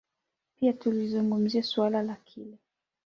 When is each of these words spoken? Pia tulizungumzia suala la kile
Pia 0.55 0.73
tulizungumzia 0.73 1.63
suala 1.63 2.03
la 2.03 2.15
kile 2.15 2.57